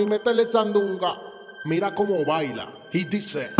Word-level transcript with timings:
Mami, 0.00 0.10
métele 0.10 0.46
sandunga. 0.46 1.14
Mira 1.64 1.94
cómo 1.94 2.24
baila. 2.24 2.68
Y 2.92 3.04
dice. 3.04 3.50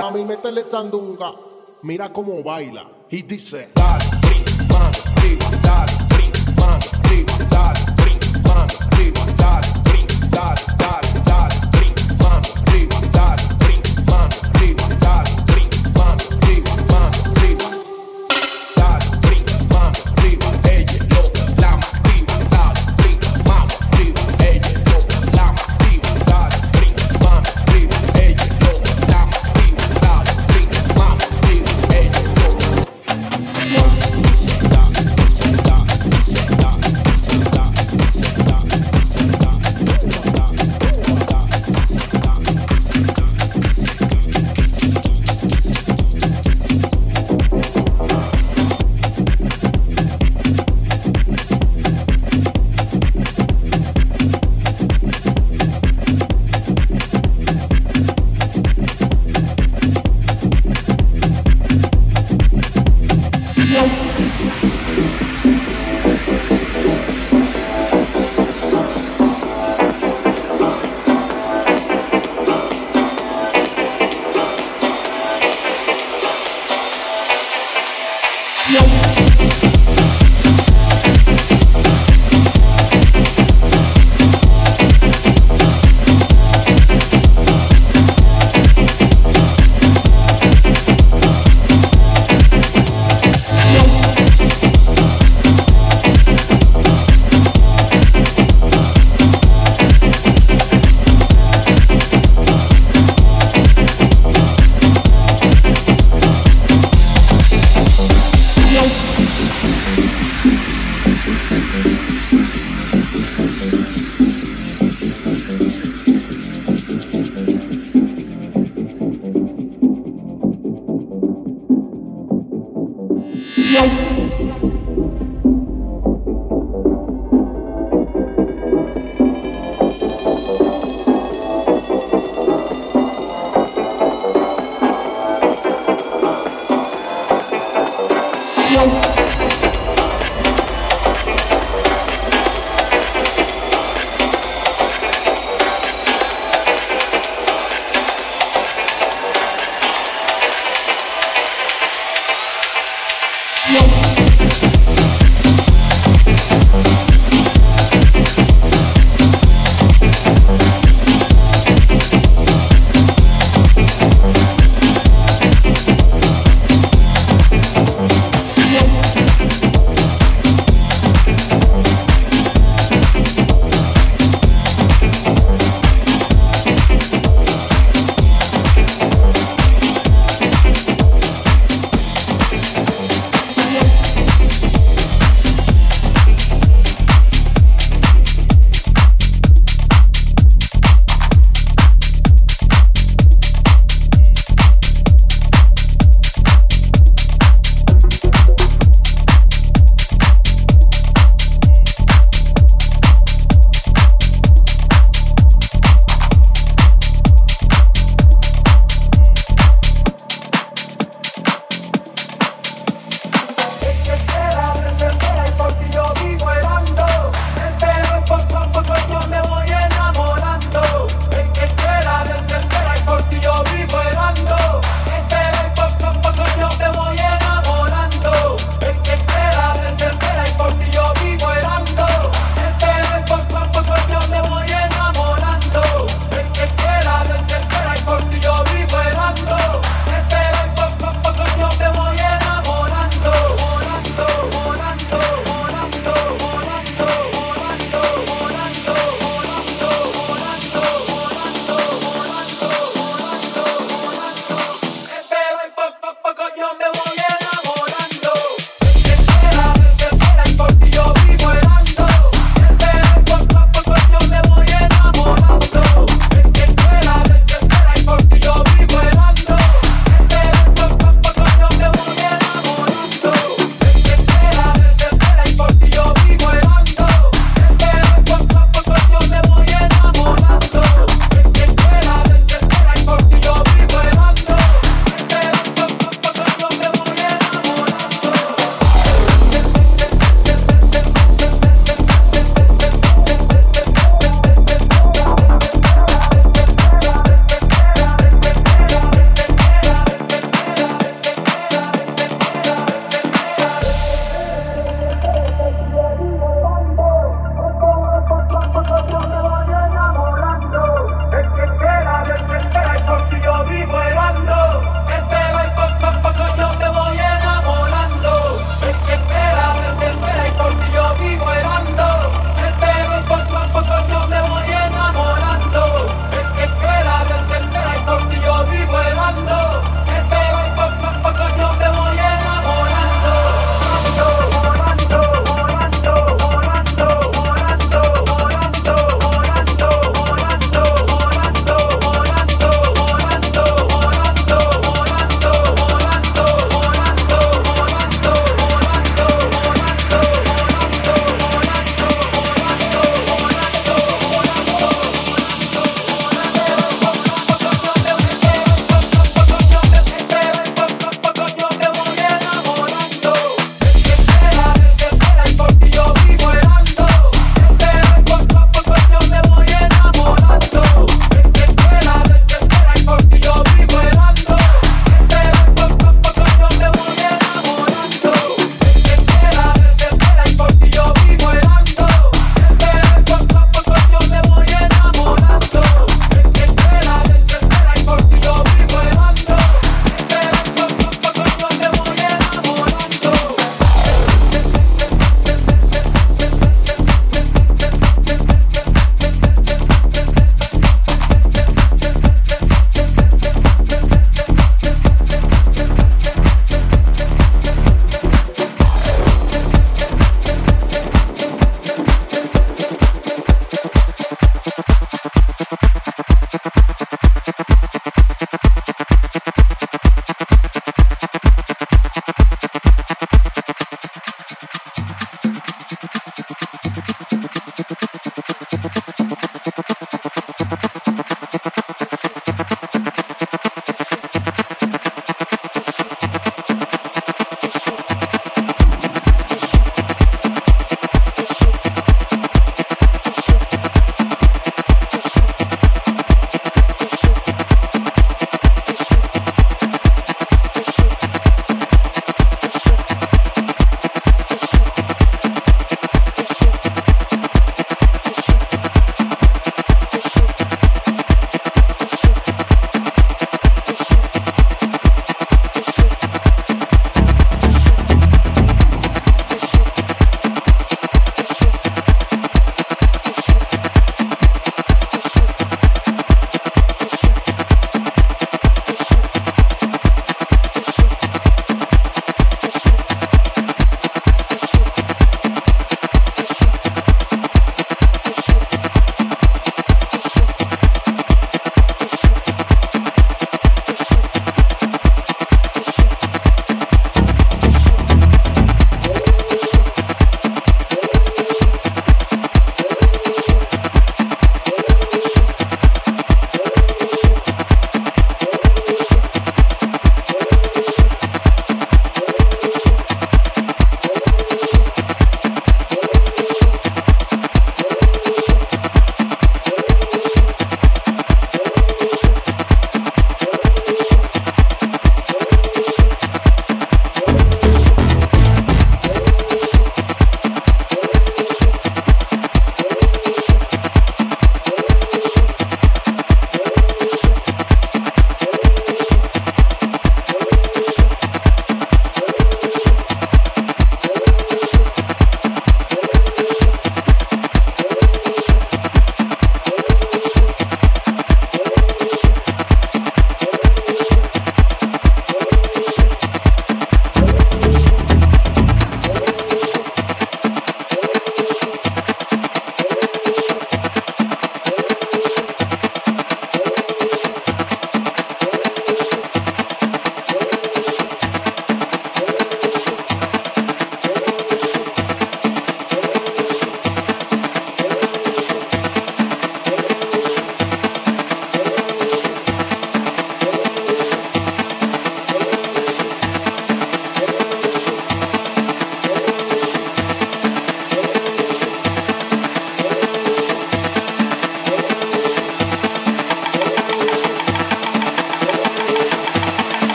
Mami, 0.00 0.24
métele 0.24 0.64
sandunga. 0.64 1.32
Mira 1.82 2.08
cómo 2.12 2.42
baila 2.42 2.84
y 3.10 3.22
dice, 3.22 3.70
dale, 3.74 4.04
brinca, 4.20 4.90
arriba, 5.16 5.50
dale, 5.62 5.92
brinca, 6.08 6.78
arriba, 7.04 7.32
dale, 7.50 7.80
brinca, 7.96 8.66
arriba, 8.92 9.24
dale, 9.36 9.66
brinca, 9.84 10.26
dale. 10.30 10.69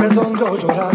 perdón 0.00 0.34
yo 0.38 0.56
llorar. 0.56 0.94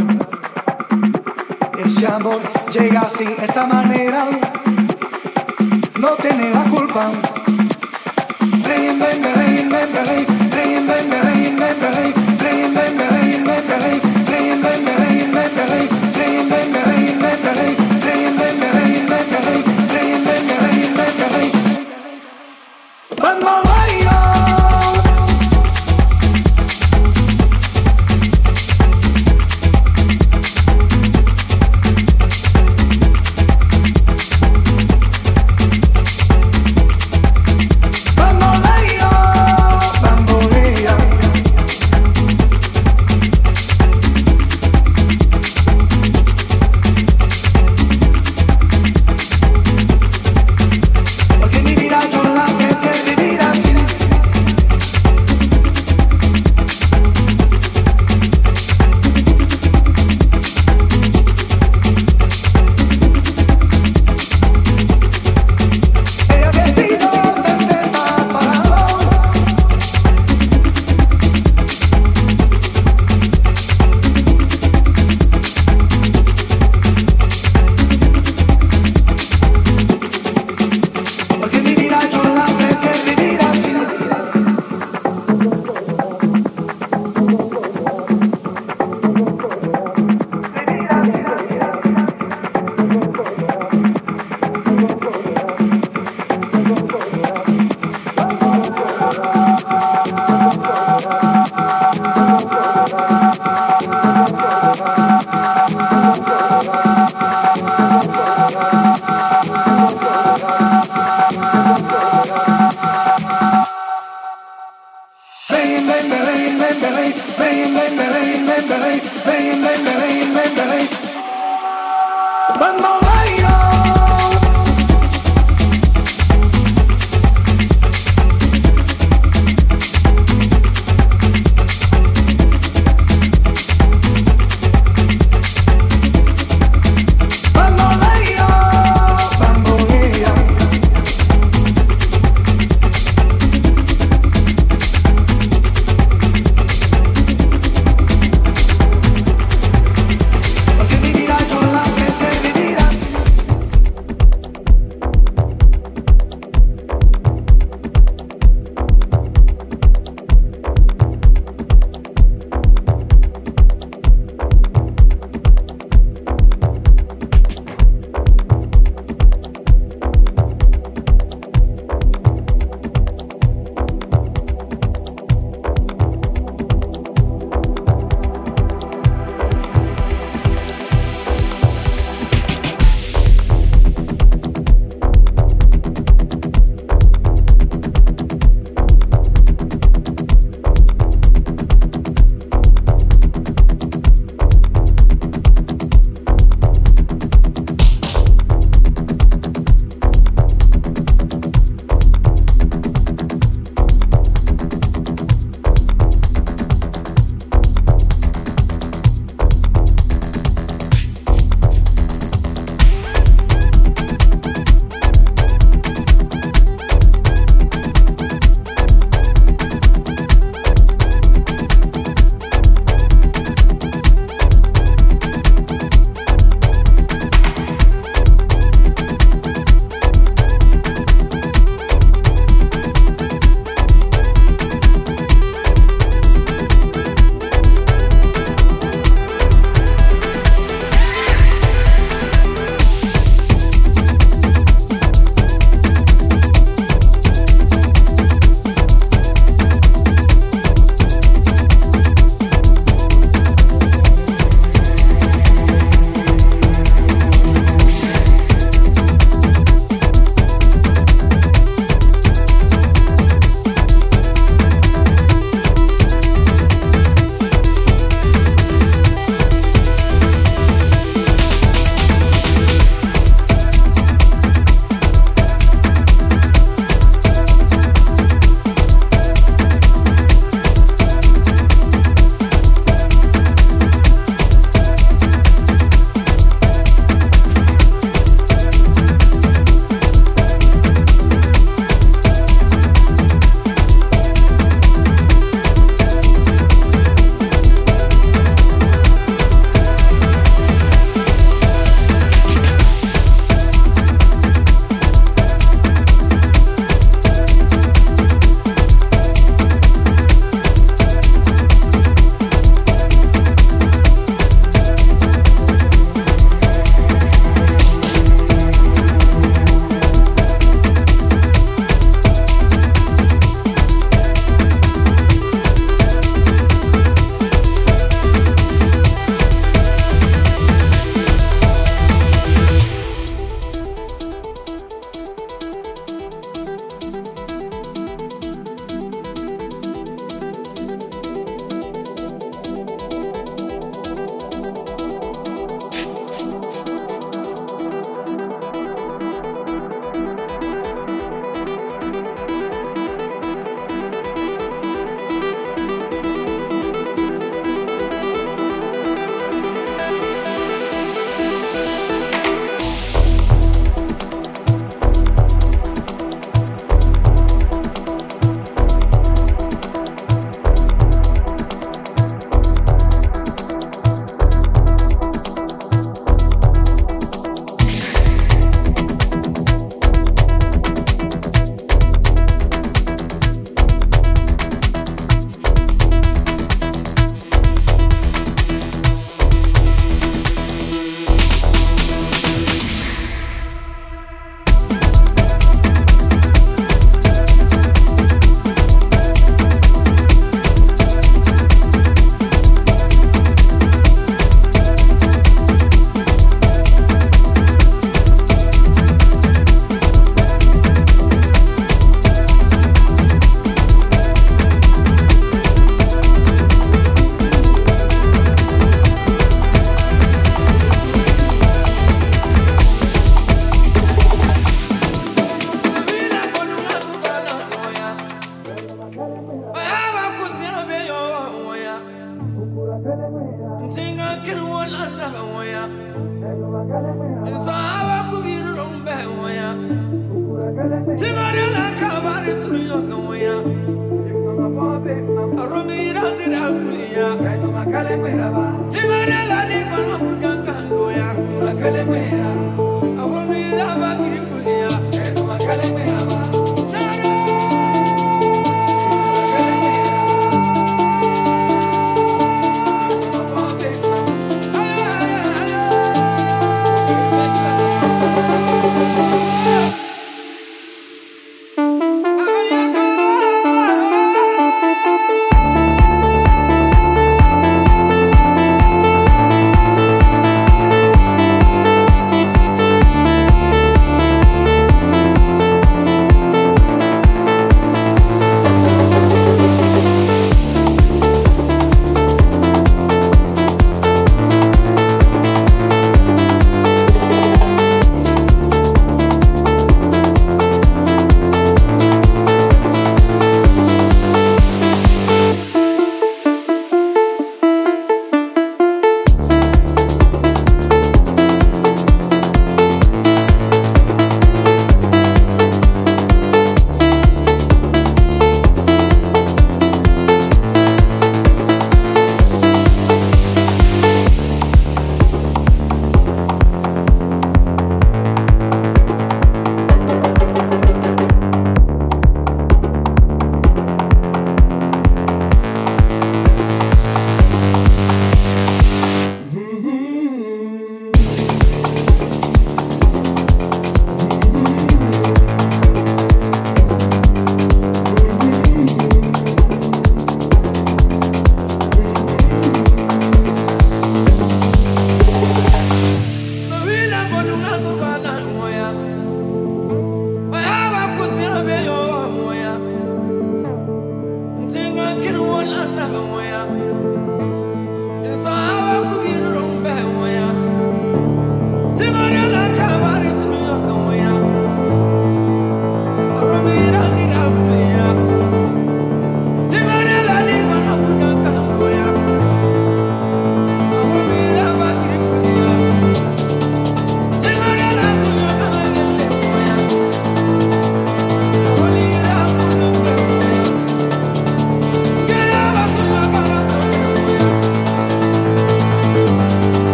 Ese 1.78 2.08
amor 2.08 2.41
llega 2.74 3.02
así, 3.02 3.26
esta 3.39 3.68
manera, 3.68 4.26
no 6.00 6.10
tiene 6.15 6.50
la 6.50 6.63
culpa. 6.63 7.12
Reinvenme, 8.68 9.32
reinvenme, 9.36 10.04
reinvenme, 10.04 10.56
reinvenme, 10.56 11.22
reinvenme, 11.22 12.14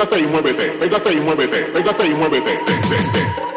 pégate 0.00 0.20
y 0.20 0.26
muévete, 0.26 0.70
pégate 0.80 1.12
y 1.12 1.20
muévete, 1.20 1.72
pégate 1.74 2.06
y 2.06 2.14
muévete, 2.14 2.58
te. 2.64 3.49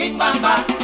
King 0.00 0.16
Bamba. 0.16 0.79